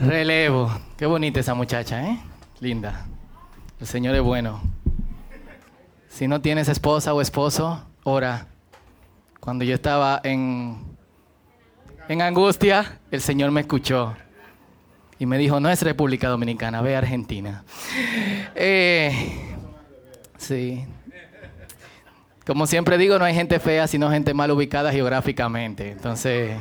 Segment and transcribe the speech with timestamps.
[0.00, 0.70] Relevo.
[0.96, 2.18] Qué bonita esa muchacha, ¿eh?
[2.60, 3.06] Linda.
[3.78, 4.62] El Señor es bueno.
[6.08, 8.46] Si no tienes esposa o esposo, ora.
[9.40, 10.78] Cuando yo estaba en,
[12.08, 14.14] en angustia, el Señor me escuchó.
[15.18, 17.64] Y me dijo, no es República Dominicana, ve a Argentina.
[18.54, 19.58] Eh,
[20.38, 20.86] sí.
[22.46, 25.90] Como siempre digo, no hay gente fea, sino gente mal ubicada geográficamente.
[25.90, 26.56] Entonces,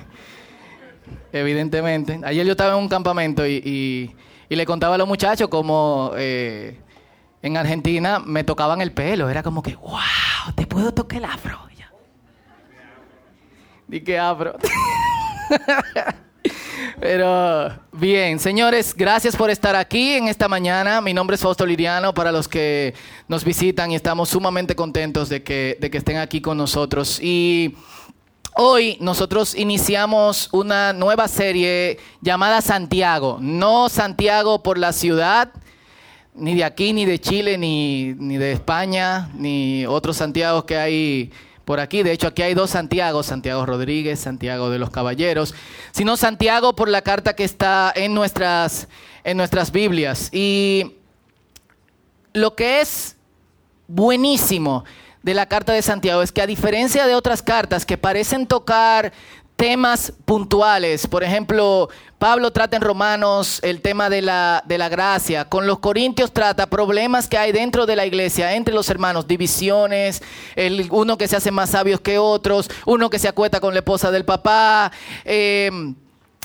[1.31, 2.19] evidentemente.
[2.23, 4.15] Ayer yo estaba en un campamento y,
[4.49, 6.79] le contaba a los muchachos cómo eh,
[7.41, 9.29] en Argentina me tocaban el pelo.
[9.29, 11.69] Era como que, wow, te puedo tocar el afro.
[13.89, 14.53] Di que afro.
[16.99, 21.01] Pero bien, señores, gracias por estar aquí en esta mañana.
[21.01, 22.93] Mi nombre es Fausto Liriano para los que
[23.27, 27.19] nos visitan y estamos sumamente contentos de que, de que estén aquí con nosotros.
[27.19, 27.75] Y
[28.55, 33.37] Hoy nosotros iniciamos una nueva serie llamada Santiago.
[33.39, 35.51] No Santiago por la ciudad,
[36.33, 41.31] ni de aquí, ni de Chile, ni, ni de España, ni otros Santiagos que hay
[41.63, 42.01] por aquí.
[42.01, 45.53] De hecho, aquí hay dos Santiago, Santiago Rodríguez, Santiago de los Caballeros,
[45.91, 48.87] sino Santiago por la carta que está en nuestras,
[49.23, 50.33] en nuestras Biblias.
[50.33, 50.95] Y
[52.33, 53.15] lo que es
[53.87, 54.85] buenísimo
[55.23, 59.11] de la carta de Santiago es que a diferencia de otras cartas que parecen tocar
[59.55, 65.45] temas puntuales, por ejemplo, Pablo trata en Romanos el tema de la, de la gracia,
[65.45, 70.23] con los Corintios trata problemas que hay dentro de la iglesia, entre los hermanos, divisiones,
[70.55, 73.79] el, uno que se hace más sabios que otros, uno que se acuesta con la
[73.79, 74.93] esposa del papá.
[75.25, 75.69] Eh,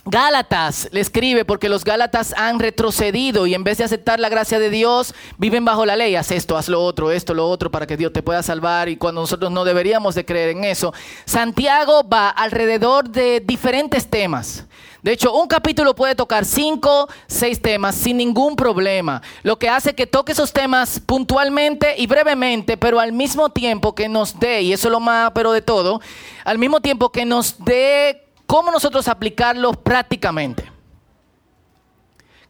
[0.07, 4.59] Gálatas le escribe porque los Gálatas han retrocedido y en vez de aceptar la gracia
[4.59, 6.15] de Dios, viven bajo la ley.
[6.15, 8.91] Haz esto, haz lo otro, esto, lo otro, para que Dios te pueda salvar.
[8.91, 10.93] Y cuando nosotros no deberíamos de creer en eso,
[11.25, 14.67] Santiago va alrededor de diferentes temas.
[15.01, 19.23] De hecho, un capítulo puede tocar cinco, seis temas sin ningún problema.
[19.43, 24.09] Lo que hace que toque esos temas puntualmente y brevemente, pero al mismo tiempo que
[24.09, 26.01] nos dé, y eso es lo más, pero de todo,
[26.45, 30.71] al mismo tiempo que nos dé ¿Cómo nosotros aplicarlo prácticamente?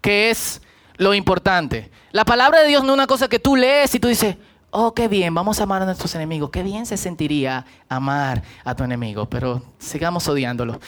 [0.00, 0.60] Que es
[0.96, 1.90] lo importante.
[2.12, 4.36] La palabra de Dios no es una cosa que tú lees y tú dices,
[4.70, 6.50] oh, qué bien, vamos a amar a nuestros enemigos.
[6.50, 10.80] Qué bien se sentiría amar a tu enemigo, pero sigamos odiándolo.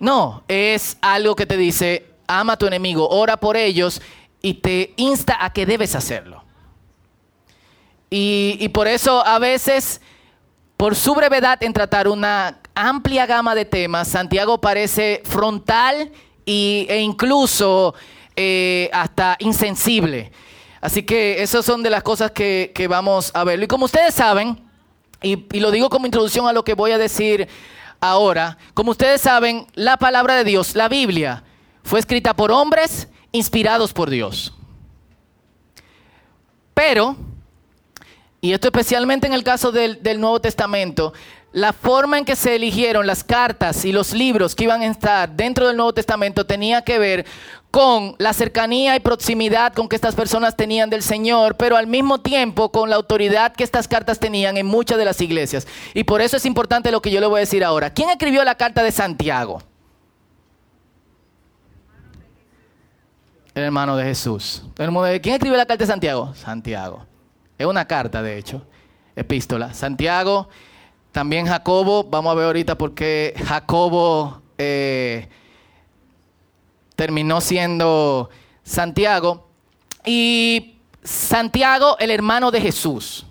[0.00, 4.02] No, es algo que te dice, ama a tu enemigo, ora por ellos
[4.42, 6.44] y te insta a que debes hacerlo.
[8.10, 10.00] Y, y por eso a veces,
[10.76, 14.08] por su brevedad en tratar una amplia gama de temas.
[14.08, 16.12] Santiago parece frontal
[16.46, 17.94] e incluso
[18.36, 20.30] eh, hasta insensible.
[20.80, 23.60] Así que esas son de las cosas que, vamos a ver.
[23.62, 24.64] Y como ustedes saben,
[25.20, 27.48] y, y lo digo como introducción a lo que voy a decir
[28.00, 31.42] ahora, como ustedes saben, la palabra de Dios, la Biblia,
[31.82, 34.54] fue escrita por hombres inspirados por Dios.
[36.74, 37.16] Pero,
[38.40, 41.12] y esto especialmente en el caso del Nuevo Testamento,
[41.52, 45.30] la forma en que se eligieron las cartas y los libros que iban a estar
[45.30, 47.26] dentro del Nuevo Testamento tenía que ver
[47.70, 52.20] con la cercanía y proximidad con que estas personas tenían del Señor, pero al mismo
[52.20, 55.66] tiempo con la autoridad que estas cartas tenían en muchas de las iglesias.
[55.94, 57.90] Y por eso es importante lo que yo le voy a decir ahora.
[57.92, 59.62] ¿Quién escribió la carta de Santiago?
[63.54, 64.62] El hermano de Jesús.
[64.76, 66.34] ¿Quién escribió la carta de Santiago?
[66.34, 67.06] Santiago.
[67.58, 68.62] Es una carta, de hecho,
[69.16, 69.74] epístola.
[69.74, 70.48] Santiago
[71.18, 75.28] también Jacobo, vamos a ver ahorita por qué Jacobo eh,
[76.94, 78.30] terminó siendo
[78.62, 79.48] Santiago.
[80.04, 83.26] Y Santiago, el hermano de Jesús.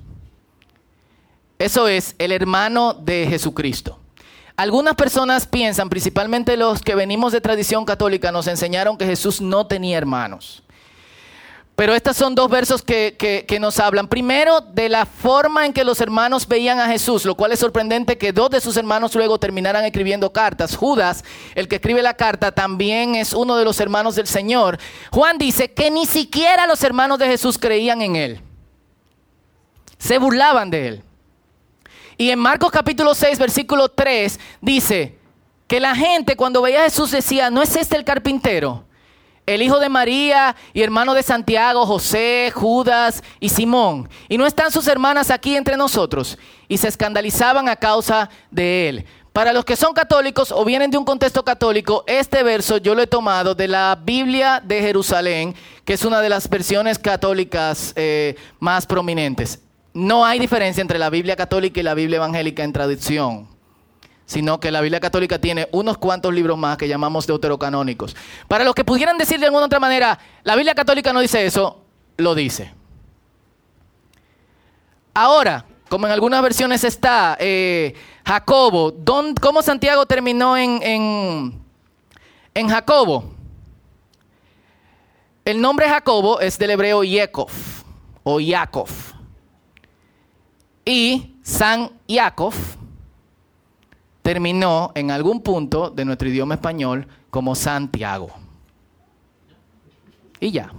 [1.58, 3.98] Eso es, el hermano de Jesucristo.
[4.58, 9.66] Algunas personas piensan, principalmente los que venimos de tradición católica, nos enseñaron que Jesús no
[9.66, 10.62] tenía hermanos.
[11.78, 14.08] Pero estos son dos versos que, nos hablan.
[14.08, 18.18] Primero, de la forma en que los hermanos veían a Jesús, lo cual es sorprendente
[18.18, 20.76] que dos de sus hermanos luego terminaran escribiendo cartas.
[20.76, 21.24] Judas,
[21.54, 24.80] el que escribe la carta, también es uno de los hermanos del Señor.
[25.12, 28.42] Juan dice que ni siquiera los hermanos de Jesús creían en él.
[30.00, 31.04] Se burlaban de él.
[32.18, 35.20] Y en Marcos capítulo 6, versículo 3, dice
[35.68, 38.87] que la gente cuando veía a Jesús decía, ¿no es este el carpintero?
[39.48, 44.08] El hijo de María y hermano de Santiago, José, Judas y Simón.
[44.28, 46.38] Y no están sus hermanas aquí entre nosotros.
[46.68, 49.06] Y se escandalizaban a causa de él.
[49.32, 53.02] Para los que son católicos o vienen de un contexto católico, este verso yo lo
[53.02, 55.56] he tomado de la Biblia de Jerusalén,
[55.86, 59.60] que es una de las versiones católicas eh, más prominentes.
[59.94, 63.57] No hay diferencia entre la Biblia católica y la Biblia evangélica en traducción.
[64.28, 68.16] Sino que la Biblia católica tiene unos cuantos libros más que llamamos deuterocanónicos.
[68.50, 71.82] Para los que pudieran decir de alguna otra manera, la Biblia católica no dice eso,
[72.18, 72.74] lo dice.
[75.14, 77.96] Ahora, como en algunas versiones está, eh,
[78.26, 78.94] Jacobo,
[79.42, 80.82] ¿cómo Santiago terminó en,
[82.54, 83.32] en, Jacobo?
[85.46, 87.50] El nombre Jacobo es del hebreo Yekov
[88.24, 88.90] o Yaakov.
[90.84, 92.54] Y San Yaakov
[94.28, 98.30] terminó en algún punto de nuestro idioma español como Santiago.
[100.42, 100.70] Y ya.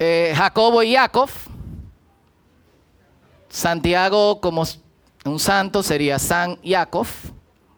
[0.00, 1.30] Eh, Jacobo y Jacob.
[3.48, 4.64] Santiago como
[5.24, 7.06] un santo sería San Jacob.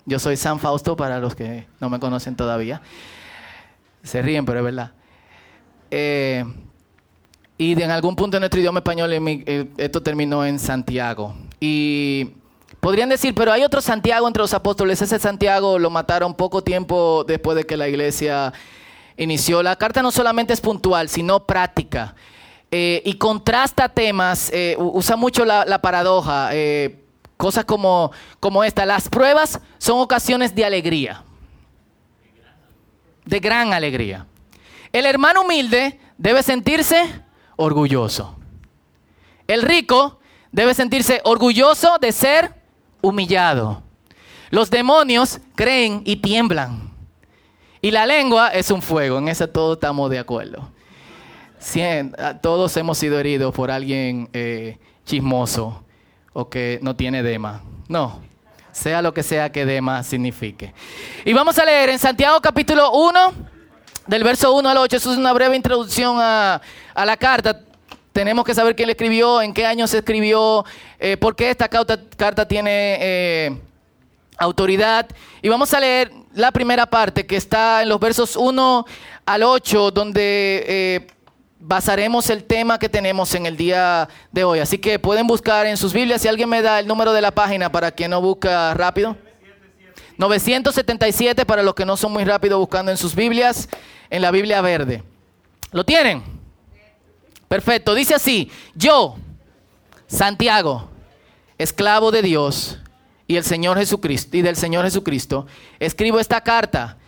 [0.07, 2.81] Yo soy San Fausto para los que no me conocen todavía.
[4.03, 4.93] Se ríen, pero es verdad.
[5.91, 6.43] Eh,
[7.59, 11.35] y en algún punto en nuestro idioma español eh, esto terminó en Santiago.
[11.69, 12.35] Y
[12.79, 15.03] podrían decir, pero hay otro Santiago entre los apóstoles.
[15.03, 18.53] Ese Santiago lo mataron poco tiempo después de que la iglesia
[19.17, 19.65] inició.
[19.65, 22.15] La carta no solamente es puntual, sino práctica.
[22.71, 27.05] Eh, y contrasta temas, eh, usa mucho la, paradoja, eh,
[27.37, 28.87] cosas como, como esta.
[28.87, 31.25] Las pruebas son ocasiones de alegría,
[33.25, 34.27] de gran alegría.
[34.93, 37.25] El hermano humilde debe sentirse
[37.57, 38.37] orgulloso.
[39.49, 40.21] El rico
[40.53, 42.55] debe sentirse orgulloso de ser
[43.01, 43.83] humillado.
[44.51, 46.91] Los demonios creen y tiemblan.
[47.81, 50.71] Y la lengua es un fuego, en eso todos estamos de acuerdo.
[52.41, 55.85] todos hemos sido heridos por alguien eh, chismoso
[56.33, 57.63] o que no tiene dema.
[57.89, 58.21] No,
[58.73, 60.75] sea lo que sea que dema signifique.
[61.25, 63.33] Y vamos a leer en Santiago capítulo 1,
[64.07, 64.97] del verso 1 al 8.
[64.97, 66.61] Eso es una breve introducción a,
[66.95, 67.61] a la carta.
[68.17, 70.65] Tenemos que saber quién le escribió, en qué año se escribió,
[70.99, 73.61] eh, por qué esta carta, tiene eh,
[74.39, 75.07] autoridad.
[75.43, 78.87] Y vamos a leer la primera parte que está en los versos 1
[79.27, 81.07] al 8, donde eh,
[81.61, 84.61] basaremos el tema que tenemos en el día de hoy.
[84.61, 87.33] Así que pueden buscar en sus Biblias, si alguien me da el número de la
[87.33, 89.15] página para quien no busca rápido.
[90.17, 93.69] 977 para los que no son muy rápidos buscando en sus Biblias,
[94.09, 95.03] en la Biblia verde.
[95.71, 96.36] ¿Lo tienen?
[97.49, 99.17] Perfecto, dice así, yo,
[100.09, 100.89] Santiago,
[101.59, 102.79] esclavo de Dios
[103.29, 105.47] y el Señor Jesucristo y del Señor Jesucristo,
[105.79, 106.99] escribo esta carta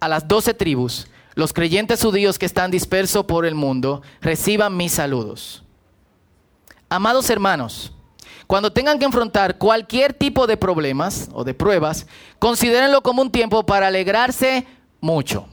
[0.00, 4.92] a las doce tribus, los creyentes judíos que están dispersos por el mundo, reciban mis
[4.92, 5.62] saludos.
[6.90, 7.92] Amados hermanos,
[8.46, 12.06] cuando tengan que enfrentar cualquier tipo de problemas o de pruebas,
[12.38, 14.66] considérenlo como un tiempo para alegrarse
[15.00, 15.48] mucho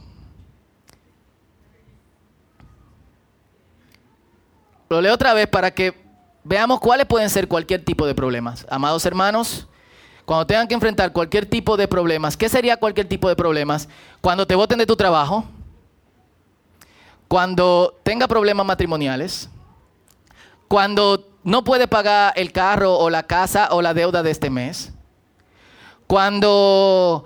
[4.95, 5.93] Lo leo otra vez para que
[6.45, 8.65] veamos cuáles pueden ser cualquier tipo de problemas.
[8.69, 9.67] Amados hermanos,
[10.23, 13.89] cuando tengan que enfrentar cualquier tipo de problemas, ¿qué sería cualquier tipo de problemas?
[14.21, 15.43] Cuando te voten de tu trabajo,
[17.27, 19.49] cuando tenga problemas matrimoniales,
[20.69, 24.93] cuando no puede pagar el carro o la casa o la deuda de este mes,
[26.07, 27.25] cuando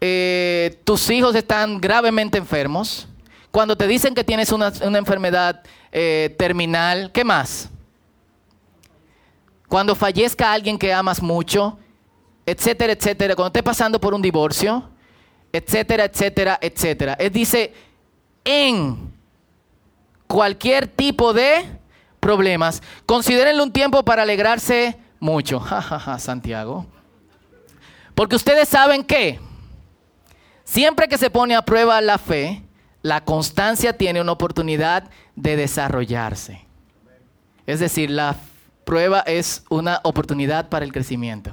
[0.00, 3.08] eh, tus hijos están gravemente enfermos,
[3.50, 7.68] cuando te dicen que tienes una, enfermedad eh, terminal, ¿qué más?
[9.68, 11.78] Cuando fallezca alguien que amas mucho,
[12.46, 13.34] etcétera, etcétera.
[13.34, 14.88] Cuando estés pasando por un divorcio,
[15.52, 17.14] etcétera, etcétera, etcétera.
[17.14, 17.72] Él dice,
[18.44, 19.12] en
[20.26, 21.64] cualquier tipo de
[22.20, 25.60] problemas, considérenlo un tiempo para alegrarse mucho.
[25.60, 26.86] Jajaja, Santiago.
[28.14, 29.40] Porque ustedes saben que
[30.64, 32.62] siempre que se pone a prueba la fe,
[33.02, 36.66] la constancia tiene una oportunidad de desarrollarse.
[37.66, 38.36] Es decir, la
[38.84, 41.52] prueba es una oportunidad para el crecimiento.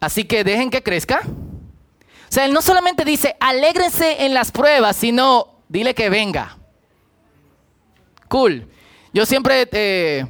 [0.00, 1.20] Así que dejen que crezca.
[1.24, 6.58] O sea, él no solamente dice, alégrense en las pruebas, sino dile que venga.
[8.28, 8.68] Cool.
[9.12, 10.26] Yo siempre, eh,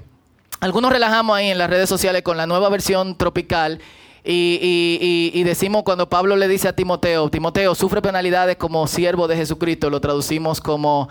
[0.61, 3.81] algunos relajamos ahí en las redes sociales con la nueva versión tropical
[4.25, 9.91] y, decimos cuando Pablo le dice a Timoteo, Timoteo, sufre penalidades como siervo de Jesucristo,
[9.91, 11.09] lo traducimos como,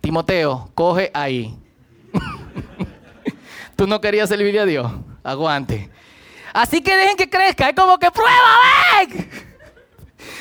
[0.00, 1.56] Timoteo, coge ahí.
[3.76, 4.92] Tú no querías servir a Dios,
[5.24, 5.90] aguante.
[6.52, 8.30] Así que dejen que crezca, es como que prueba,
[8.98, 9.30] ven.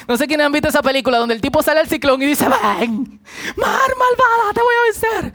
[0.08, 2.46] No sé quiénes han visto esa película donde el tipo sale al ciclón y dice,
[2.46, 3.22] ven,
[3.56, 5.34] mar malvada, te voy a vencer.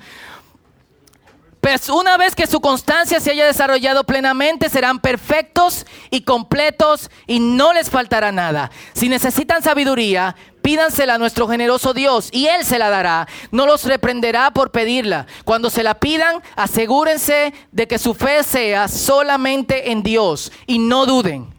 [1.67, 7.41] Pues una vez que su constancia se haya desarrollado plenamente, serán perfectos y completos y
[7.41, 8.71] no les faltará nada.
[8.93, 13.27] Si necesitan sabiduría, pídansela a nuestro generoso Dios y Él se la dará.
[13.51, 15.27] No los reprenderá por pedirla.
[15.45, 21.05] Cuando se la pidan, asegúrense de que su fe sea solamente en Dios y no
[21.05, 21.53] duden.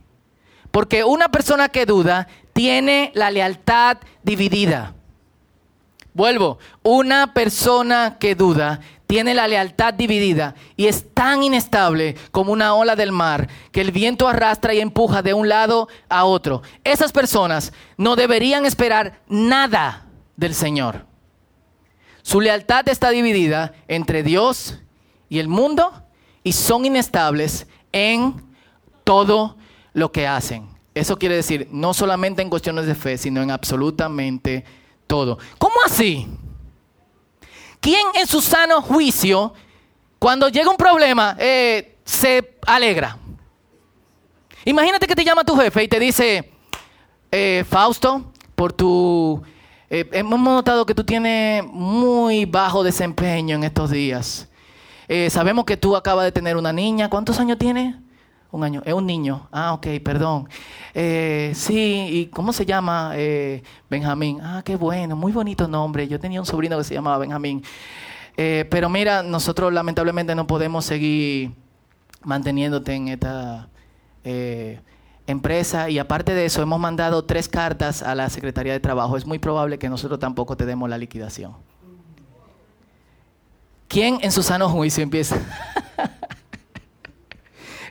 [0.72, 4.94] Porque una persona que duda tiene la lealtad dividida.
[6.14, 12.74] Vuelvo, una persona que duda tiene la lealtad dividida y es tan inestable como una
[12.76, 16.62] ola del mar que el viento arrastra y empuja de un lado a otro.
[16.84, 21.06] Esas personas no deberían esperar nada del Señor.
[22.22, 24.78] Su lealtad está dividida entre Dios
[25.30, 26.04] y el mundo
[26.44, 28.36] y son inestables en
[29.06, 29.58] todo
[29.94, 30.68] lo que hacen.
[30.94, 34.66] Eso quiere decir no solamente en cuestiones de fe, sino en absolutamente
[35.08, 35.38] todo.
[35.58, 36.28] ¿Cómo así?
[37.88, 39.54] ¿Quién en su sano juicio,
[40.20, 43.18] cuando llega un problema, eh, se alegra?
[44.66, 46.52] Imagínate que te llama tu jefe y te dice,
[47.32, 49.42] eh, Fausto, por tu...
[49.90, 54.50] Eh, hemos notado que tú tienes muy bajo desempeño en estos días.
[55.30, 57.10] sabemos que tú acabas de tener una niña.
[57.10, 57.96] ¿Cuántos años tienes?
[58.52, 58.82] Un año.
[58.86, 59.48] Es un niño.
[59.52, 60.48] Ah, ok, perdón.
[60.94, 63.12] Eh, sí, ¿y cómo se llama?
[63.16, 64.40] Eh, Benjamín.
[64.42, 66.08] Ah, qué bueno, muy bonito nombre.
[66.08, 67.62] Yo tenía un sobrino que se llamaba Benjamín.
[68.38, 71.52] Eh, pero mira, nosotros lamentablemente no podemos seguir
[72.24, 73.70] manteniéndote en esta
[75.26, 79.18] empresa y aparte de eso hemos mandado tres cartas a la Secretaría de Trabajo.
[79.18, 81.54] Es muy probable que nosotros tampoco te demos la liquidación.
[83.88, 85.38] ¿Quién en su sano juicio empieza?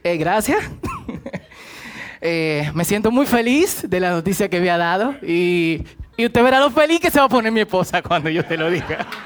[0.06, 0.64] Eh, gracias.
[2.22, 5.84] Eh, me siento muy feliz de la noticia que me ha dado y,
[6.18, 8.70] usted verá lo feliz que se va a poner mi esposa cuando yo te lo
[8.70, 9.06] diga.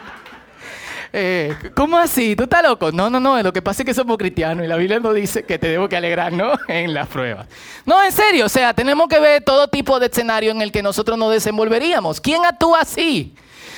[1.13, 2.37] Eh, ¿Cómo así?
[2.37, 2.93] ¿Tú estás loco?
[2.93, 3.43] No, no, no.
[3.43, 5.89] Lo que pasa es que somos cristianos y la Biblia nos dice que te debo
[5.89, 6.53] que alegrar, ¿no?
[6.69, 7.49] En las pruebas.
[7.85, 8.47] No, en serio.
[8.47, 12.21] O sea, tenemos que ver todo tipo de escenario en el que nosotros nos desenvolveríamos.
[12.21, 13.35] ¿Quién actúa así?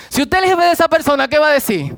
[0.09, 1.95] Si usted le ve a esa persona, ¿qué va a decir?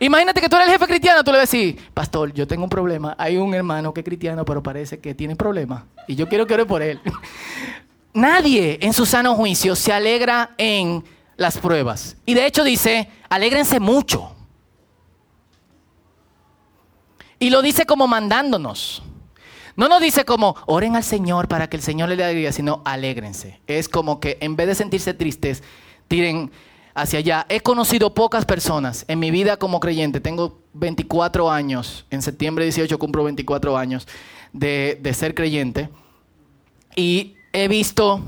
[0.00, 3.14] Imagínate que tú eres el jefe cristiano, tú le decís, pastor, yo tengo un problema.
[3.18, 5.84] Hay un hermano que es cristiano, pero parece que tiene problemas.
[6.06, 7.00] Y yo quiero que ore por él.
[8.14, 11.04] Nadie en su sano juicio se alegra en
[11.36, 12.16] las pruebas.
[12.26, 14.34] Y de hecho dice, alégrense mucho.
[17.38, 19.02] Y lo dice como mandándonos.
[19.76, 22.82] No nos dice como, oren al Señor para que el Señor le dé alegría, sino
[22.84, 23.60] alégrense.
[23.68, 25.62] Es como que en vez de sentirse tristes,
[26.08, 26.50] tiren
[27.00, 27.46] hacia allá.
[27.48, 30.20] He conocido pocas personas en mi vida como creyente.
[30.20, 34.06] Tengo 24 años, en septiembre 18 cumplo 24 años
[34.52, 35.88] de, ser creyente.
[36.96, 38.20] Y he visto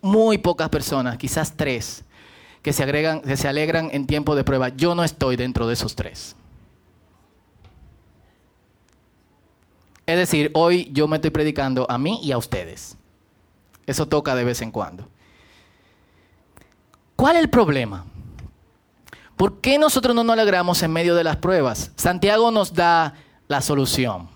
[0.00, 2.04] muy pocas personas, quizás tres,
[2.62, 4.68] que se, agregan, que se alegran en tiempo de prueba.
[4.70, 6.36] Yo no estoy dentro de esos tres.
[10.06, 12.96] Es decir, hoy yo me estoy predicando a mí y a ustedes.
[13.86, 15.08] Eso toca de vez en cuando.
[17.22, 18.04] ¿Cuál es el problema?
[19.36, 21.92] ¿Por qué nosotros no nos alegramos en medio de las pruebas?
[21.94, 23.14] Santiago nos da
[23.46, 24.28] la solución.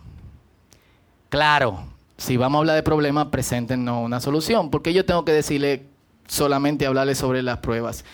[1.28, 1.80] Claro,
[2.16, 4.70] si vamos a hablar de problemas, preséntenos una solución.
[4.70, 5.88] ¿Por qué yo tengo que decirle
[6.28, 8.04] solamente hablarle sobre las pruebas?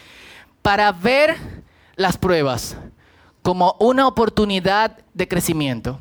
[0.62, 1.36] Para ver
[1.96, 2.74] las pruebas
[3.42, 5.98] como una oportunidad de crecimiento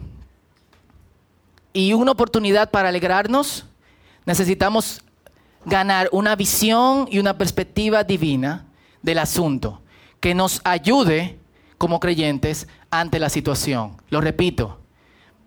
[1.73, 3.65] y una oportunidad para alegrarnos,
[4.25, 5.03] necesitamos
[5.65, 8.65] ganar una visión y una perspectiva divina
[9.01, 9.82] del asunto
[10.20, 11.39] que nos ayude
[11.77, 13.98] como creyentes ante la situación.
[14.10, 14.80] Lo repito,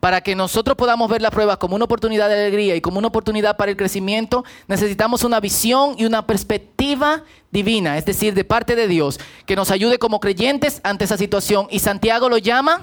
[0.01, 3.09] para que nosotros podamos ver la prueba como una oportunidad de alegría y como una
[3.09, 8.77] oportunidad para el crecimiento, necesitamos una visión y una perspectiva divina, es decir, de parte
[8.77, 11.69] de Dios, que nos ayude como creyentes ante esa situación.
[11.71, 12.83] Y Santiago lo llama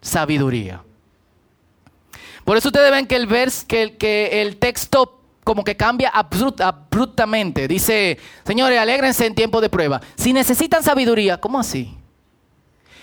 [0.00, 0.82] sabiduría.
[2.44, 5.17] Por eso ustedes ven que el, vers, que, que el texto
[5.48, 7.66] como que cambia abruptamente.
[7.66, 9.98] Dice, señores, alégrense en tiempo de prueba.
[10.14, 11.96] Si necesitan sabiduría, ¿cómo así?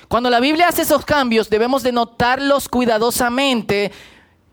[0.07, 3.91] Cuando la Biblia hace esos cambios, debemos de notarlos cuidadosamente,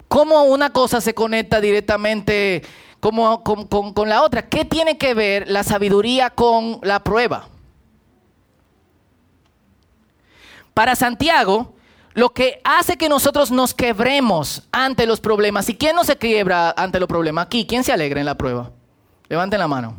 [0.08, 2.62] cómo una cosa se conecta directamente
[2.98, 4.48] con la otra.
[4.48, 7.50] ¿Qué tiene que ver la sabiduría con la prueba?
[10.72, 11.74] Para Santiago,
[12.14, 15.68] lo que hace que nosotros nos quebremos ante los problemas.
[15.68, 17.46] ¿Y quién no se quiebra ante los problemas?
[17.46, 18.70] Aquí, ¿quién se alegra en la prueba?
[19.28, 19.96] Levanten la mano.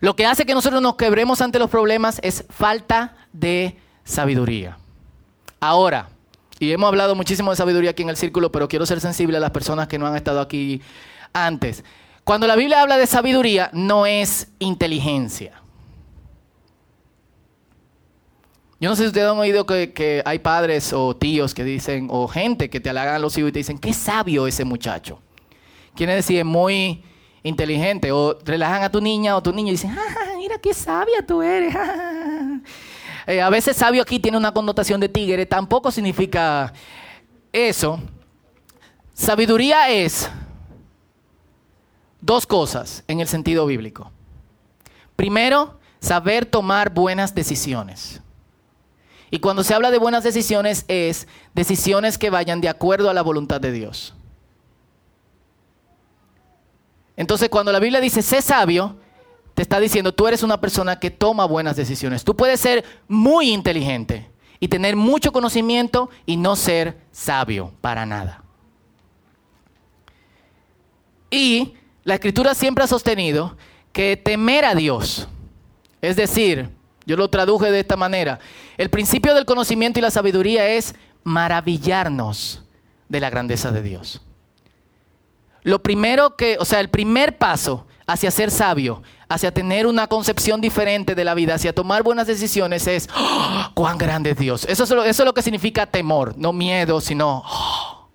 [0.00, 4.78] Lo que hace que nosotros nos quebremos ante los problemas es falta de sabiduría.
[5.60, 6.08] Ahora,
[6.60, 9.40] y hemos hablado muchísimo de sabiduría aquí en el círculo, pero quiero ser sensible a
[9.40, 10.80] las personas que no han estado aquí
[11.32, 11.84] antes.
[12.24, 15.57] Cuando la Biblia habla de sabiduría, no es inteligencia.
[18.80, 22.28] Yo no sé si ustedes han oído que, hay padres o tíos que dicen, o
[22.28, 25.20] gente que te halagan a los hijos y te dicen, qué sabio ese muchacho.
[25.96, 27.02] Quiere decir, muy
[27.42, 28.12] inteligente.
[28.12, 31.42] O relajan a tu niña o tu niño y dicen, ah, mira qué sabia tú
[31.42, 31.74] eres.
[33.26, 36.72] Eh, a veces sabio aquí tiene una connotación de tigre, tampoco significa
[37.52, 38.00] eso.
[39.12, 40.30] Sabiduría es
[42.22, 44.10] dos cosas en el sentido bíblico.
[45.14, 48.22] Primero, saber tomar buenas decisiones.
[49.30, 53.22] Y cuando se habla de buenas decisiones es decisiones que vayan de acuerdo a la
[53.22, 54.14] voluntad de Dios.
[57.16, 58.96] Entonces cuando la Biblia dice sé sabio,
[59.54, 62.24] te está diciendo tú eres una persona que toma buenas decisiones.
[62.24, 64.30] Tú puedes ser muy inteligente
[64.60, 68.44] y tener mucho conocimiento y no ser sabio para nada.
[71.30, 73.56] Y la escritura siempre ha sostenido
[73.92, 75.28] que temer a Dios,
[76.00, 76.70] es decir,
[77.08, 78.38] yo lo traduje de esta manera,
[78.76, 82.62] el principio del conocimiento y la sabiduría es maravillarnos
[83.08, 84.20] de la grandeza de Dios.
[85.62, 90.60] Lo primero que, o sea, el primer paso hacia ser sabio, hacia tener una concepción
[90.60, 93.70] diferente de la vida, hacia tomar buenas decisiones es, ¡oh!
[93.72, 94.66] cuán grande es Dios.
[94.68, 98.08] Eso es, lo, eso es lo que significa temor, no miedo, sino, ¡oh!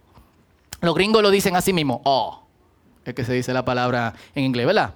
[0.82, 2.44] los gringos lo dicen así mismo, oh.
[3.06, 4.94] Es que se dice la palabra en inglés, ¿verdad?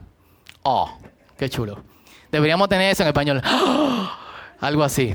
[0.62, 0.92] Oh,
[1.36, 1.97] qué chulo.
[2.32, 3.42] Deberíamos tener eso en español.
[4.60, 5.14] Algo así.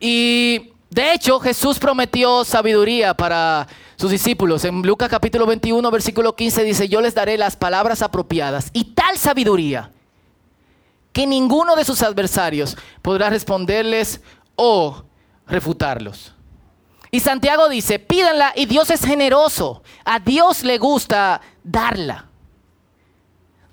[0.00, 3.66] Y de hecho, Jesús prometió sabiduría para
[3.96, 4.64] sus discípulos.
[4.64, 9.18] En Lucas capítulo 21, versículo 15 dice, yo les daré las palabras apropiadas y tal
[9.18, 9.90] sabiduría
[11.12, 14.20] que ninguno de sus adversarios podrá responderles
[14.56, 15.04] o
[15.46, 16.34] refutarlos.
[17.10, 19.82] Y Santiago dice, pídanla y Dios es generoso.
[20.04, 22.26] A Dios le gusta darla.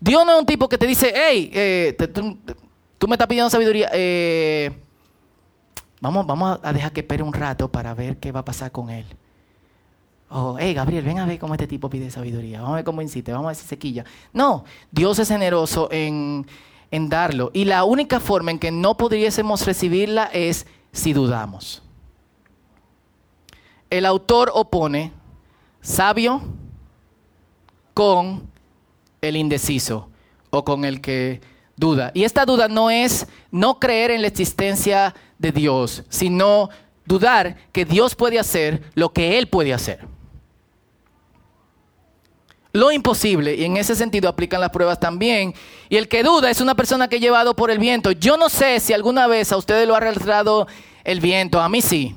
[0.01, 1.96] Dios no es un tipo que te dice, hey, eh,
[2.98, 3.89] tú, me estás pidiendo sabiduría.
[3.93, 4.72] Eh,
[6.01, 8.89] Vamos, vamos a dejar que espere un rato para ver qué va a pasar con
[8.89, 9.05] él.
[10.29, 12.60] Oh, hey Gabriel, ven a ver cómo este tipo pide sabiduría.
[12.60, 14.03] Vamos a ver cómo insiste, vamos a ver si se quilla.
[14.34, 16.48] No, Dios es generoso en,
[16.89, 17.51] en darlo.
[17.53, 21.84] Y la única forma en que no pudiésemos recibirla es si dudamos.
[23.91, 25.12] El autor opone
[25.81, 26.41] sabio
[27.93, 28.50] con
[29.22, 30.10] el indeciso
[30.50, 31.42] o con el que
[31.78, 32.12] duda.
[32.16, 36.69] Y esta duda no es no creer en la existencia de Dios, sino
[37.06, 40.00] dudar que Dios puede hacer lo que Él puede hacer.
[42.74, 45.54] Lo imposible, y en ese sentido aplican las pruebas también.
[45.88, 48.13] Y el que duda es una persona que ha llevado por el viento.
[48.13, 50.67] Yo no sé si alguna vez a ustedes lo ha arrastrado
[51.04, 52.15] el viento, a mí sí.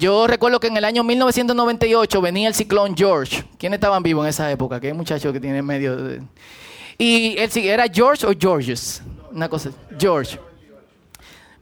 [0.00, 3.44] Yo recuerdo que en el año 1998 venía el ciclón George.
[3.58, 4.80] ¿Quiénes estaban vivos en esa época?
[4.80, 5.94] Que hay muchachos que tienen medio...
[6.96, 9.02] Y él, ¿era George o Georges?
[9.30, 10.40] Una cosa, George.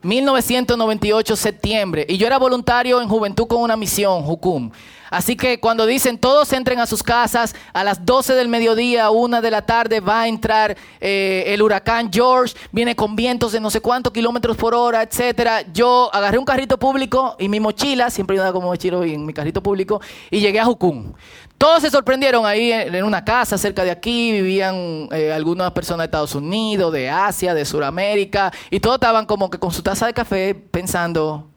[0.03, 2.07] 1998, septiembre.
[2.09, 4.71] Y yo era voluntario en Juventud con una misión, Jucum.
[5.11, 9.41] Así que cuando dicen todos entren a sus casas, a las 12 del mediodía, una
[9.41, 13.71] de la tarde, va a entrar eh, el huracán George, viene con vientos de no
[13.71, 15.63] sé cuántos kilómetros por hora, etcétera.
[15.73, 19.63] Yo agarré un carrito público y mi mochila, siempre iba como mochilo en mi carrito
[19.63, 21.13] público, y llegué a Jucum.
[21.57, 26.05] Todos se sorprendieron ahí en una casa cerca de aquí, vivían eh, algunas personas de
[26.05, 30.15] Estados Unidos, de Asia, de Sudamérica, y todos estaban como que con su taza de
[30.15, 31.49] café pensando,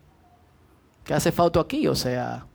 [1.04, 1.88] ¿qué hace falta aquí?
[1.88, 2.46] O sea,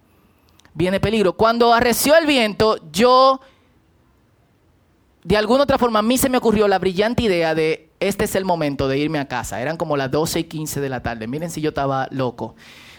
[0.77, 1.33] viene peligro.
[1.33, 3.41] Cuando arreció el viento, yo,
[5.25, 8.37] de alguna otra forma, a mí se me ocurrió la brillante idea de, este es
[8.37, 9.61] el momento de irme a casa.
[9.61, 11.27] Eran como las 12 y 15 de la tarde.
[11.27, 12.55] Miren si yo estaba loco.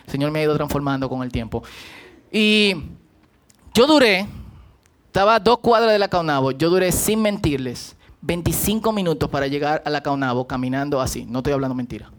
[0.05, 1.63] El Señor me ha ido transformando con el tiempo.
[2.31, 2.73] Y
[3.73, 4.27] yo duré,
[5.05, 9.83] estaba a dos cuadras de la Caunabo, yo duré sin mentirles 25 minutos para llegar
[9.85, 12.11] a la Caunabo caminando así, no estoy hablando mentira.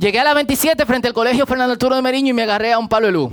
[0.00, 2.78] Llegué a la 27 frente al colegio Fernando Arturo de Meriño y me agarré a
[2.78, 3.32] un palo de luz.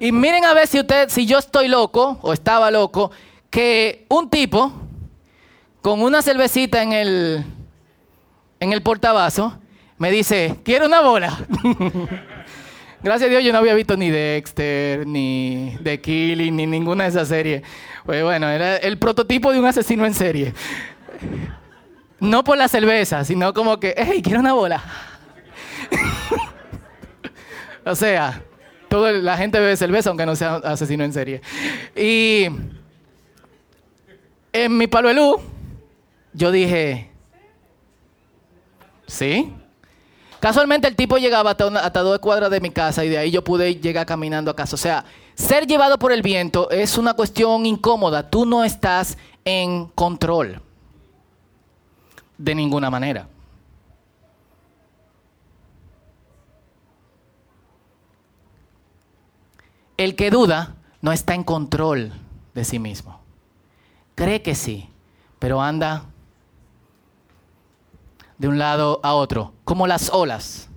[0.00, 3.12] Y miren a ver si usted, si yo estoy loco o estaba loco,
[3.48, 4.72] que un tipo
[5.82, 7.44] con una cervecita en el
[8.58, 9.56] en el portabazo
[9.98, 11.38] me dice, quiero una bola.
[13.04, 17.10] Gracias a Dios yo no había visto ni Dexter, ni The Killing, ni ninguna de
[17.10, 17.62] esas series.
[18.04, 20.54] Pues bueno, era el prototipo de un asesino en serie.
[22.22, 24.80] No por la cerveza, sino como que, hey, quiero una bola.
[27.84, 28.44] o sea,
[28.88, 31.42] toda la gente bebe cerveza aunque no sea asesino en serie.
[31.96, 32.46] Y
[34.52, 35.40] en mi luz,
[36.32, 37.10] yo dije,
[39.08, 39.52] ¿sí?
[40.38, 43.80] Casualmente el tipo llegaba hasta, dos cuadras de mi casa y de ahí yo pude
[43.80, 44.76] llegar caminando a casa.
[44.76, 45.04] O sea,
[45.34, 48.30] ser llevado por el viento es una cuestión incómoda.
[48.30, 50.62] Tú no estás en control.
[52.38, 53.28] De ninguna manera.
[59.96, 62.12] El que duda no está en control
[62.54, 63.20] de sí mismo.
[64.14, 64.88] Cree que sí,
[65.38, 66.06] pero anda
[68.38, 70.68] de un lado a otro, como las olas.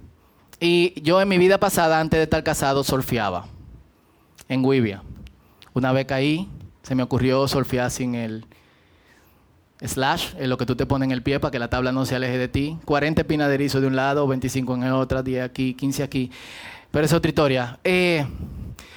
[0.60, 3.48] Y yo en mi vida pasada, antes de estar casado, surfeaba
[4.48, 5.02] en Guivia.
[5.74, 6.48] Una vez caí,
[6.84, 8.46] se me ocurrió surfear sin el
[9.82, 12.06] slash, es lo que tú te pones en el pie para que la tabla no
[12.06, 12.78] se aleje de ti.
[12.86, 16.32] 40 espinaderizos de un lado, 25 en el otro, 10 aquí, 15 aquí.
[16.92, 17.80] Pero es otra historia.
[17.84, 18.26] Eh,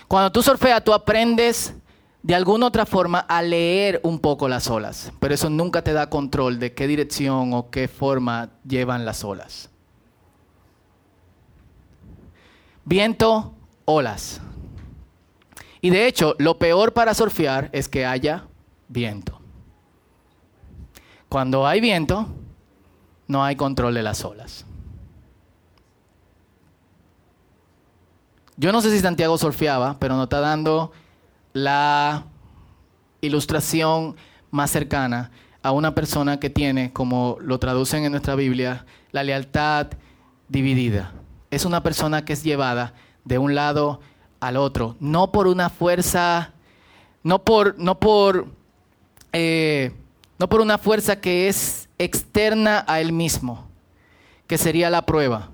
[0.07, 1.75] cuando tú surfeas, tú aprendes
[2.23, 6.11] de alguna otra forma a leer un poco las olas, pero eso nunca te da
[6.11, 9.71] control de qué dirección o qué forma llevan las olas.
[12.85, 14.41] Viento, olas.
[15.81, 18.47] Y de hecho, lo peor para surfear es que haya
[18.88, 19.38] viento.
[21.29, 22.27] Cuando hay viento,
[23.27, 24.64] no hay control de las olas.
[28.57, 30.91] Yo no sé si Santiago surfeaba, pero nos está dando
[31.53, 32.25] la
[33.21, 34.17] ilustración
[34.51, 35.31] más cercana
[35.62, 39.88] a una persona que tiene, como lo traducen en nuestra Biblia, la lealtad
[40.49, 41.12] dividida.
[41.51, 44.01] Es una persona que es llevada de un lado
[44.41, 46.53] al otro, no por una fuerza,
[47.23, 48.47] no por, no por,
[49.33, 49.93] eh,
[50.38, 53.68] no por una fuerza que es externa a él mismo,
[54.46, 55.51] que sería la prueba.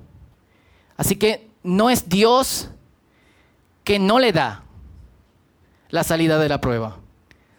[0.97, 2.71] Así que no es Dios
[3.83, 4.65] que no le da
[5.89, 6.99] la salida de la prueba,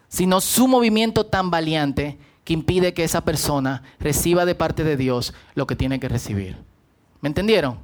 [0.08, 5.34] sino su movimiento tan valiente que impide que esa persona reciba de parte de Dios
[5.54, 6.56] lo que tiene que recibir.
[7.20, 7.80] ¿Me entendieron?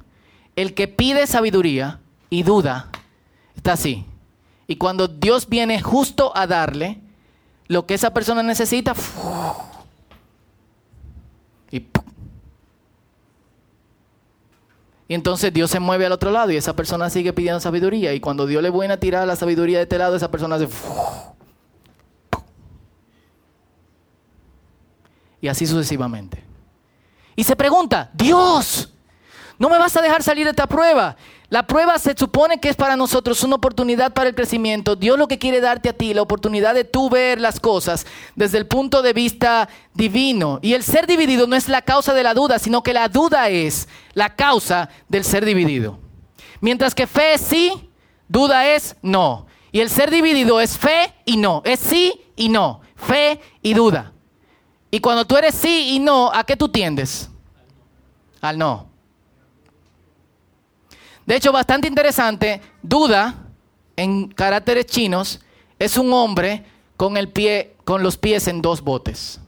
[0.55, 2.89] El que pide sabiduría y duda
[3.55, 4.05] está así.
[4.67, 7.01] Y cuando Dios viene justo a darle
[7.67, 8.93] lo que esa persona necesita,
[11.71, 11.87] y,
[15.15, 18.13] entonces Dios se mueve al otro lado y esa persona sigue pidiendo sabiduría.
[18.13, 20.67] Y cuando Dios le viene a tirar la sabiduría de este lado, esa persona hace...
[25.41, 26.43] Y así sucesivamente.
[27.35, 28.92] Y se pregunta, Dios,
[29.59, 31.15] no me vas a dejar salir de esta prueba.
[31.49, 34.95] La prueba se supone que es para nosotros una oportunidad para el crecimiento.
[34.95, 38.57] Dios lo que quiere darte a ti, la oportunidad de tú ver las cosas desde
[38.57, 40.57] el punto de vista divino.
[40.63, 43.49] Y el ser dividido no es la causa de la duda, sino que la duda
[43.49, 45.99] es la causa del ser dividido.
[46.59, 47.91] Mientras que fe es sí,
[48.27, 49.45] duda es no.
[49.71, 51.61] Y el ser dividido es fe y no.
[51.65, 52.81] Es sí y no.
[52.95, 54.13] Fe y duda.
[54.89, 57.29] Y cuando tú eres sí y no, ¿a qué tú tiendes?
[58.41, 58.92] Al no.
[61.25, 63.47] De hecho, bastante interesante, duda
[63.95, 65.39] en caracteres chinos
[65.79, 66.65] es un hombre
[66.97, 69.39] con el pie con los pies en dos botes.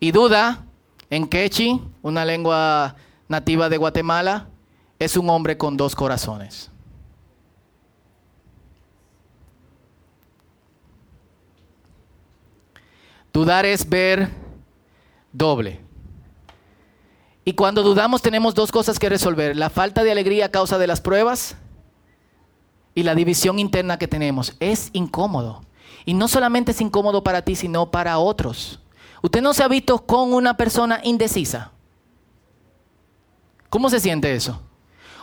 [0.00, 0.64] Y duda
[1.10, 2.96] en quechí, una lengua
[3.28, 4.48] nativa de Guatemala,
[4.98, 6.70] es un hombre con dos corazones.
[13.32, 14.30] Dudar es ver
[15.38, 15.80] doble.
[17.44, 19.56] Y cuando dudamos tenemos dos cosas que resolver.
[19.56, 21.56] La falta de alegría a causa de las pruebas
[22.94, 24.54] y la división interna que tenemos.
[24.60, 25.62] Es incómodo.
[26.04, 28.80] Y no solamente es incómodo para ti, sino para otros.
[29.22, 31.72] Usted no se ha visto con una persona indecisa.
[33.70, 34.60] ¿Cómo se siente eso?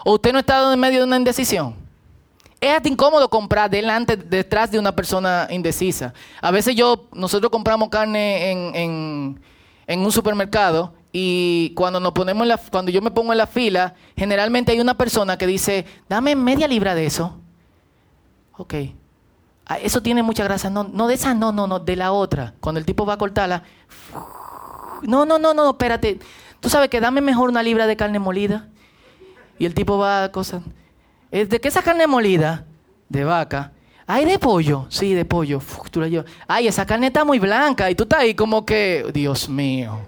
[0.03, 1.75] ¿O usted no estado en medio de una indecisión?
[2.59, 6.13] Es hasta incómodo comprar delante, detrás de una persona indecisa.
[6.41, 9.39] A veces yo, nosotros compramos carne en
[9.87, 14.73] un supermercado y cuando nos ponemos la, cuando yo me pongo en la fila, generalmente
[14.73, 17.39] hay una persona que dice, dame media libra de eso.
[18.57, 18.73] Ok.
[19.65, 20.69] Ah, eso tiene mucha grasa.
[20.69, 22.53] No, no de esa, no, no, no, de la otra.
[22.59, 23.63] Cuando el tipo va a cortarla.
[25.03, 26.19] No, no, no, no, espérate.
[26.59, 28.67] Tú sabes que dame mejor una libra de carne molida.
[29.57, 30.63] Y el tipo va a cosas.
[31.31, 32.65] ¿De qué esa carne molida?
[33.07, 33.71] De vaca.
[34.07, 34.85] ¿Hay de pollo?
[34.89, 35.61] Sí, de pollo.
[36.47, 37.89] Ay, esa carne está muy blanca.
[37.89, 39.99] Y tú estás ahí como que, Dios mío.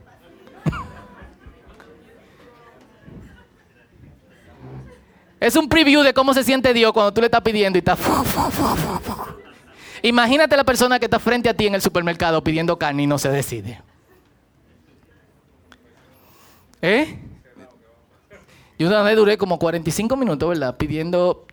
[5.39, 7.97] es un preview de cómo se siente Dios cuando tú le estás pidiendo y está...
[10.03, 13.17] Imagínate la persona que está frente a ti en el supermercado pidiendo carne y no
[13.17, 13.81] se decide.
[16.83, 17.17] ¿Eh?
[18.77, 20.77] Yo duré como 45 minutos, ¿verdad?
[20.77, 21.46] Pidiendo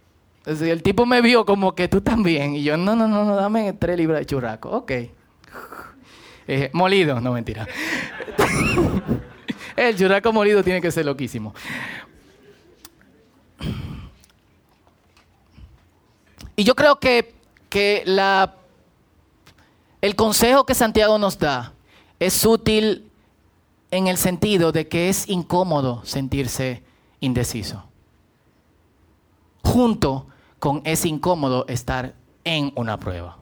[0.45, 2.55] el tipo me vio como que tú también.
[2.55, 4.71] Y yo, no, no, no, no dame tres libras de churraco.
[4.71, 4.93] Ok.
[6.47, 7.67] Eh, molido, no mentira.
[9.77, 11.55] el churraco molido tiene que ser loquísimo.
[16.57, 17.35] Y yo creo que,
[17.69, 18.55] que la,
[20.03, 21.73] el consejo que Santiago nos da
[22.21, 23.11] es útil
[23.91, 26.83] en el sentido de que es incómodo sentirse
[27.21, 27.85] indeciso.
[29.63, 30.27] Junto
[30.65, 33.37] con es incómodo estar en una prueba.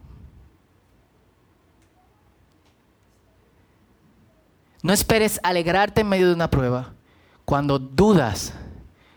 [4.82, 6.94] No esperes alegrarte en medio de una prueba
[7.44, 8.54] cuando dudas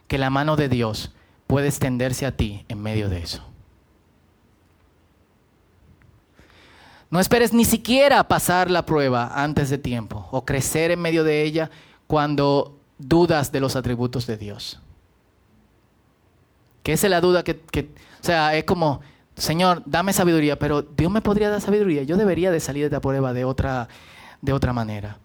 [0.08, 1.16] que la mano de Dios
[1.48, 3.44] puede extenderse a ti en medio de eso.
[7.10, 11.42] No esperes ni siquiera pasar la prueba antes de tiempo o crecer en medio de
[11.42, 11.72] ella
[12.06, 14.80] cuando dudas de los atributos de Dios.
[16.86, 17.54] Que esa es la duda que,
[18.22, 19.02] o sea, es como,
[19.36, 22.04] Señor, dame sabiduría, pero Dios me podría dar sabiduría.
[22.04, 23.88] Yo debería de salir de esta prueba de otra,
[24.40, 25.18] de otra manera.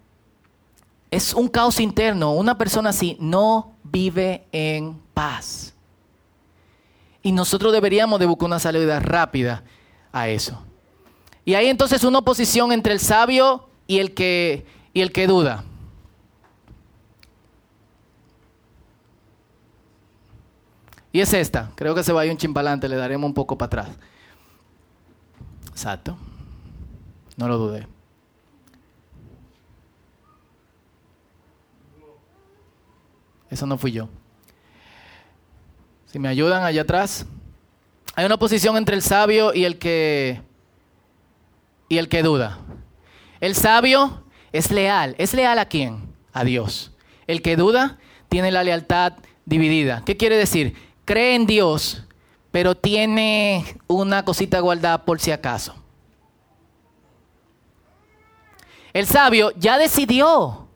[1.11, 2.33] Es un caos interno.
[2.33, 5.75] Una persona así no vive en paz.
[7.23, 9.63] Y nosotros deberíamos de buscar una salida rápida
[10.13, 10.63] a eso.
[11.45, 15.65] Y hay entonces una oposición entre el sabio y el que, y el que duda.
[21.13, 21.73] Y es esta.
[21.75, 23.89] Creo que se va a ir un chimpalante, le daremos un poco para atrás.
[25.71, 26.17] Exacto.
[27.37, 27.87] No lo dudé.
[33.51, 34.09] Eso no fui yo.
[36.07, 37.27] Si me ayudan allá atrás.
[38.15, 40.43] Hay una oposición entre el sabio y el que
[41.89, 42.59] y el que duda.
[43.41, 45.15] El sabio es leal.
[45.19, 46.15] ¿Es leal a quién?
[46.33, 46.93] A Dios.
[47.27, 50.03] El que duda tiene la lealtad dividida.
[50.05, 50.75] ¿Qué quiere decir?
[51.11, 52.05] Cree en Dios,
[52.53, 55.75] pero tiene una cosita guardada por si acaso.
[58.93, 60.69] El sabio ya decidió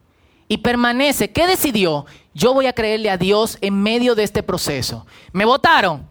[0.48, 1.30] y permanece.
[1.30, 2.04] ¿Qué decidió?
[2.34, 5.06] Yo voy a creerle a Dios en medio de este proceso.
[5.30, 6.08] ¿Me votaron?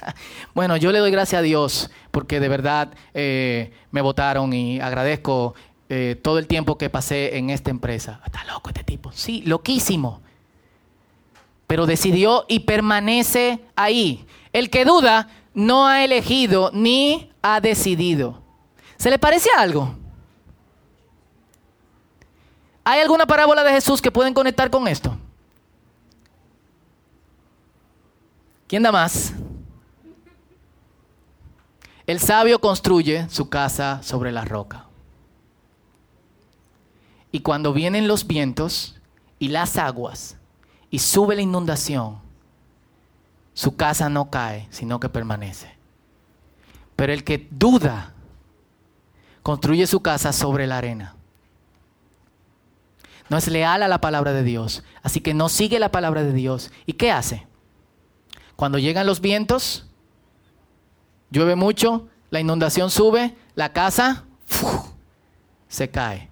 [0.54, 5.54] bueno, yo le doy gracias a Dios porque de verdad eh, me votaron y agradezco
[5.90, 8.22] eh, todo el tiempo que pasé en esta empresa.
[8.24, 9.12] Está loco este tipo.
[9.12, 10.22] Sí, loquísimo.
[11.66, 14.26] Pero decidió y permanece ahí.
[14.52, 18.42] El que duda no ha elegido ni ha decidido.
[18.96, 19.94] ¿Se le parece algo?
[22.84, 25.16] ¿Hay alguna parábola de Jesús que pueden conectar con esto?
[28.68, 29.32] ¿Quién da más?
[32.06, 34.86] El sabio construye su casa sobre la roca.
[37.32, 38.96] Y cuando vienen los vientos
[39.38, 40.35] y las aguas
[40.96, 42.20] y sube la inundación,
[43.52, 45.76] su casa no cae, sino que permanece.
[46.96, 48.14] Pero el que duda
[49.42, 51.14] construye su casa sobre la arena.
[53.28, 56.32] No es leal a la palabra de Dios, así que no sigue la palabra de
[56.32, 56.70] Dios.
[56.86, 57.46] ¿Y qué hace?
[58.56, 59.84] Cuando llegan los vientos,
[61.30, 64.24] llueve mucho, la inundación sube, la casa
[65.68, 66.30] se cae.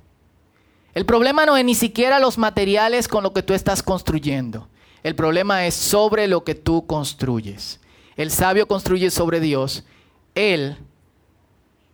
[0.95, 4.69] El problema no es ni siquiera los materiales con lo que tú estás construyendo.
[5.03, 7.81] El problema es sobre lo que tú construyes.
[8.17, 9.85] El sabio construye sobre Dios.
[10.35, 10.79] El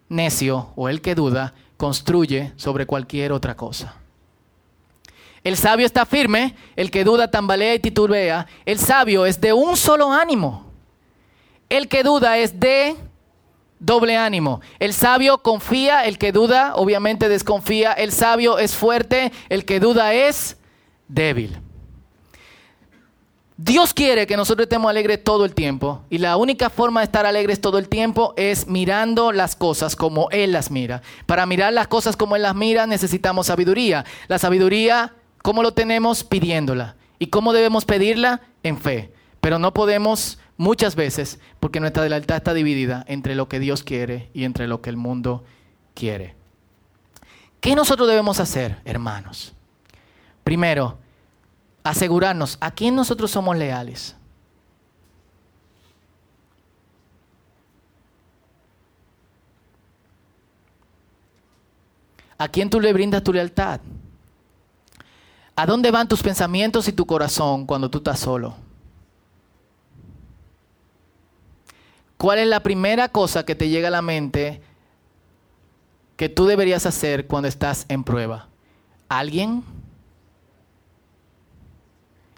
[0.08, 3.96] necio o el que duda construye sobre cualquier otra cosa.
[5.42, 8.46] El sabio está firme, el que duda tambalea y titubea.
[8.66, 10.66] El sabio es de un solo ánimo.
[11.70, 12.96] El que duda es de
[13.80, 14.60] doble ánimo.
[14.78, 17.92] El sabio confía, el que duda obviamente desconfía.
[17.92, 20.56] El sabio es fuerte, el que duda es
[21.08, 21.58] débil.
[23.56, 27.26] Dios quiere que nosotros estemos alegres todo el tiempo y la única forma de estar
[27.26, 31.02] alegres todo el tiempo es mirando las cosas como Él las mira.
[31.26, 34.06] Para mirar las cosas como Él las mira necesitamos sabiduría.
[34.28, 35.12] La sabiduría
[35.42, 36.24] ¿Cómo lo tenemos?
[36.24, 36.96] Pidiéndola.
[37.18, 38.40] ¿Y cómo debemos pedirla?
[38.62, 39.12] En fe.
[39.40, 44.28] Pero no podemos muchas veces porque nuestra lealtad está dividida entre lo que Dios quiere
[44.34, 45.42] y entre lo que el mundo
[45.94, 46.36] quiere.
[47.62, 49.54] ¿Qué nosotros debemos hacer, hermanos?
[50.44, 50.98] Primero,
[51.82, 54.14] asegurarnos a quién nosotros somos leales.
[62.36, 63.80] ¿A quién tú le brindas tu lealtad?
[65.56, 68.69] ¿A dónde van tus pensamientos y tu corazón cuando tú estás solo?
[72.20, 74.61] ¿Cuál es la primera cosa que te llega a la mente
[76.18, 78.46] que tú deberías hacer cuando estás en prueba?
[79.09, 79.64] ¿Alguien?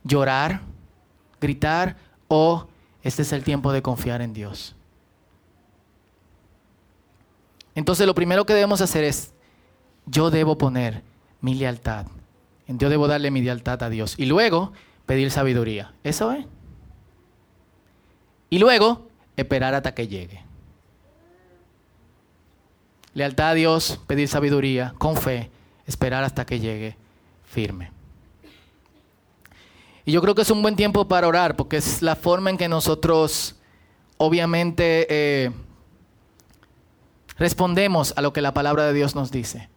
[0.05, 0.61] ¿Llorar?
[1.41, 1.97] ¿Gritar?
[2.29, 2.69] ¿O
[3.03, 4.77] este es el tiempo de confiar en Dios?
[7.75, 9.35] Entonces lo primero que debemos hacer es,
[10.07, 11.03] yo debo poner
[11.41, 12.07] mi lealtad
[12.69, 14.15] yo debo darle mi lealtad a Dios.
[14.17, 14.73] Y luego
[15.07, 15.93] pedir sabiduría.
[16.05, 16.47] ¿Eso es?
[18.49, 20.43] Y luego esperar hasta que llegue.
[23.15, 25.51] Lealtad a Dios, pedir sabiduría, con fe,
[25.87, 26.97] esperar hasta que llegue
[27.45, 27.91] firme.
[30.05, 32.57] Y yo creo que es un buen tiempo para orar, porque es la forma en
[32.57, 33.57] que nosotros,
[34.17, 35.51] obviamente, eh,
[37.37, 39.69] respondemos a lo que la palabra de Dios nos dice.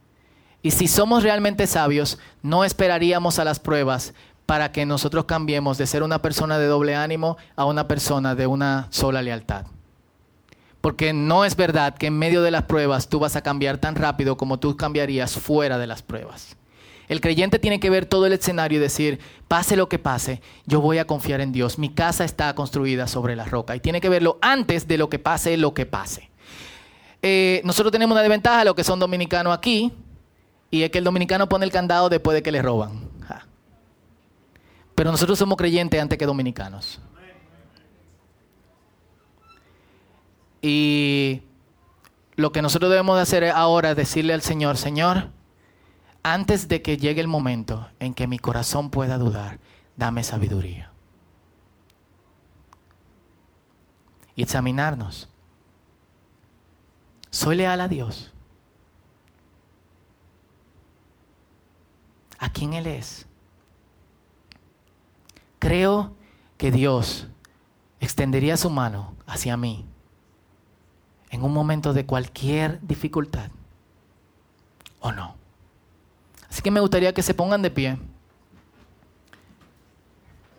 [0.62, 4.14] Y si somos realmente sabios, no esperaríamos a las pruebas
[4.46, 8.46] para que nosotros cambiemos de ser una persona de doble ánimo a una persona de
[8.46, 9.66] una sola lealtad.
[10.80, 13.96] Porque no es verdad que en medio de las pruebas tú vas a cambiar tan
[13.96, 16.56] rápido como tú cambiarías fuera de las pruebas.
[17.08, 20.80] El creyente tiene que ver todo el escenario y decir, pase lo que pase, yo
[20.80, 21.78] voy a confiar en Dios.
[21.78, 23.76] Mi casa está construida sobre la roca.
[23.76, 26.30] Y tiene que verlo antes de lo que pase, lo que pase.
[27.22, 29.92] Eh, nosotros tenemos una desventaja, lo que son dominicanos aquí,
[30.70, 33.05] y es que el dominicano pone el candado después de que le roban.
[34.96, 37.00] Pero nosotros somos creyentes antes que dominicanos.
[40.62, 41.42] Y
[42.34, 45.30] lo que nosotros debemos de hacer ahora es decirle al Señor, Señor,
[46.22, 49.60] antes de que llegue el momento en que mi corazón pueda dudar,
[49.96, 50.90] dame sabiduría.
[54.34, 55.28] Y examinarnos.
[57.30, 58.32] ¿Soy leal a Dios?
[62.38, 63.26] ¿A quién Él es?
[65.58, 66.12] Creo
[66.56, 67.28] que Dios
[68.00, 69.84] extendería su mano hacia mí
[71.30, 73.50] en un momento de cualquier dificultad
[75.00, 75.34] o no.
[76.48, 77.98] Así que me gustaría que se pongan de pie.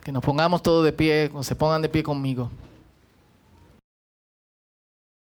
[0.04, 2.50] Que nos pongamos todos de pie, o se pongan de pie conmigo.